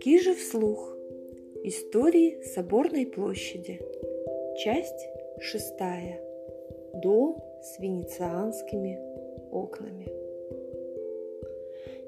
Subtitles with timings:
[0.00, 0.96] Кижи вслух.
[1.62, 3.80] Истории Соборной площади.
[4.64, 5.06] Часть
[5.40, 6.20] шестая.
[6.94, 8.98] Дом с венецианскими
[9.52, 10.08] окнами.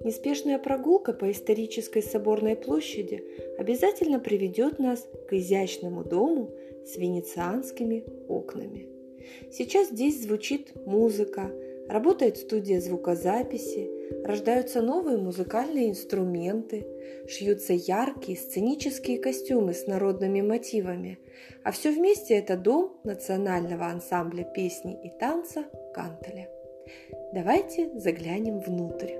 [0.04, 3.24] Неспешная прогулка по исторической Соборной площади
[3.58, 6.50] обязательно приведет нас к изящному дому
[6.84, 8.93] с венецианскими окнами.
[9.50, 11.50] Сейчас здесь звучит музыка,
[11.88, 13.90] работает студия звукозаписи,
[14.24, 16.86] рождаются новые музыкальные инструменты,
[17.28, 21.18] шьются яркие сценические костюмы с народными мотивами,
[21.62, 26.48] а все вместе это дом национального ансамбля песни и танца Кантеля.
[27.32, 29.14] Давайте заглянем внутрь.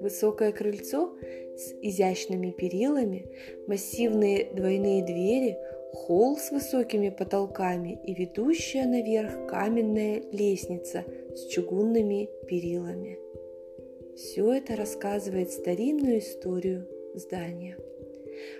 [0.00, 1.14] Высокое крыльцо
[1.56, 3.26] с изящными перилами,
[3.66, 5.58] массивные двойные двери,
[5.92, 11.04] холл с высокими потолками и ведущая наверх каменная лестница
[11.34, 13.18] с чугунными перилами–
[14.20, 17.78] все это рассказывает старинную историю здания.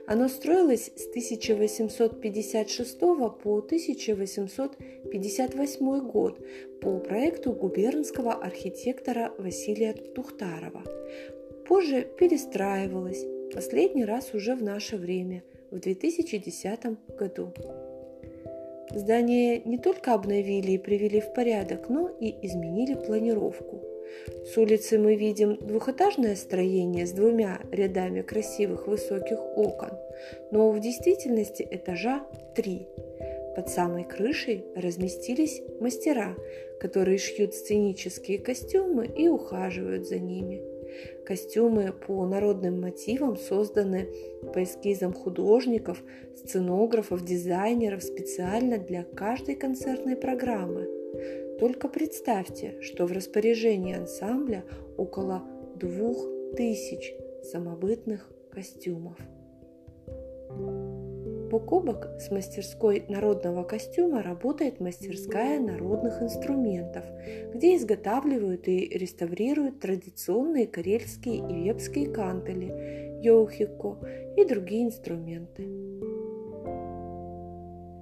[0.06, 6.39] Оно строилось с 1856 по 1858 год
[6.81, 10.83] по проекту губернского архитектора Василия Тухтарова.
[11.67, 16.80] Позже перестраивалось, последний раз уже в наше время, в 2010
[17.18, 17.52] году.
[18.94, 23.82] Здание не только обновили и привели в порядок, но и изменили планировку–
[24.44, 29.91] с улицы мы видим двухэтажное строение с двумя рядами красивых высоких окон,
[30.50, 32.88] но в действительности этажа три.
[33.54, 36.36] Под самой крышей разместились мастера,
[36.80, 40.62] которые шьют сценические костюмы и ухаживают за ними.
[41.24, 44.08] Костюмы по народным мотивам созданы
[44.55, 46.02] по эскизам художников,
[46.36, 50.88] сценографов, дизайнеров специально для каждой концертной программы–
[51.60, 54.64] только представьте, что в распоряжении ансамбля
[54.97, 55.42] около
[55.77, 59.19] двух тысяч самобытных костюмов.
[61.50, 67.05] Бок с мастерской народного костюма работает мастерская народных инструментов,
[67.53, 73.99] где изготавливают и реставрируют традиционные карельские и вепские кантели, йохико
[74.37, 75.90] и другие инструменты.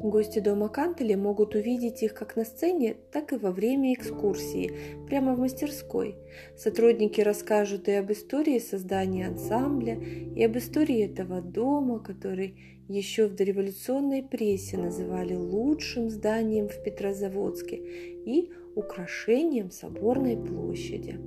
[0.00, 4.70] Гости дома Кантеля могут увидеть их как на сцене, так и во время экскурсии,
[5.08, 6.14] прямо в мастерской.
[6.56, 9.98] Сотрудники расскажут и об истории создания ансамбля,
[10.36, 12.54] и об истории этого дома, который
[12.88, 17.76] еще в дореволюционной прессе называли лучшим зданием в Петрозаводске
[18.24, 21.18] и украшением соборной площади.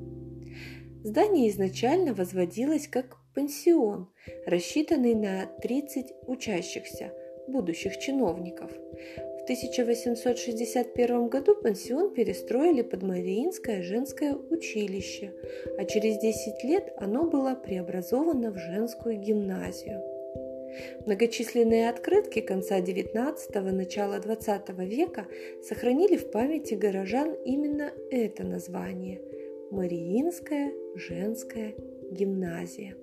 [1.03, 4.07] Здание изначально возводилось как пансион,
[4.45, 7.11] рассчитанный на 30 учащихся–
[7.47, 8.71] будущих чиновников.
[9.39, 15.33] В 1861 году пансион перестроили под Мариинское женское училище,
[15.77, 20.03] а через 10 лет оно было преобразовано в женскую гимназию.
[21.05, 25.27] Многочисленные открытки конца XIX– начала XX века
[25.63, 29.21] сохранили в памяти горожан именно это название–
[29.71, 31.73] Мариинская женская
[32.11, 32.95] гимназия.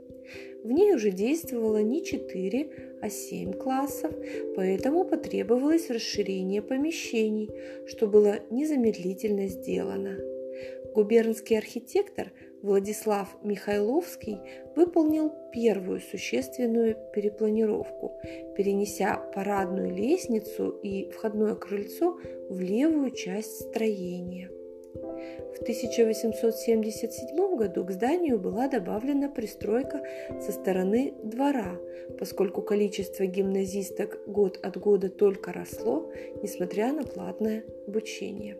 [0.64, 4.12] В ней уже действовало не 4, а 7 классов,
[4.56, 7.50] поэтому потребовалось расширение помещений,
[7.86, 10.18] что было незамедлительно сделано.
[10.94, 14.38] Губернский архитектор Владислав Михайловский
[14.74, 18.20] выполнил первую существенную перепланировку,
[18.56, 22.18] перенеся парадную лестницу и входное крыльцо
[22.48, 24.50] в левую часть строения–
[24.94, 30.02] в 1877 году к зданию была добавлена пристройка
[30.40, 31.78] со стороны двора,
[32.18, 36.12] поскольку количество гимназисток год от года только росло,
[36.42, 38.56] несмотря на платное обучение.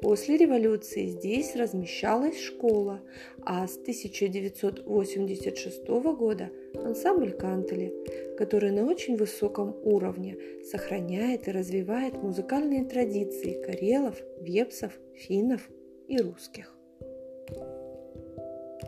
[0.00, 3.00] После революции здесь размещалась школа,
[3.42, 7.92] а с 1986 года ансамбль Кантели,
[8.36, 10.36] который на очень высоком уровне
[10.70, 15.68] сохраняет и развивает музыкальные традиции карелов, вепсов, финнов
[16.06, 16.72] и русских.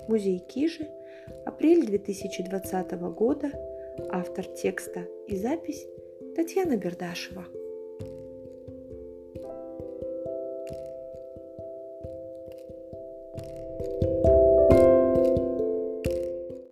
[0.07, 0.87] Музей Кижи,
[1.45, 3.51] апрель 2020 года,
[4.11, 5.89] автор текста и запись
[6.37, 7.47] Татьяна Бердашева.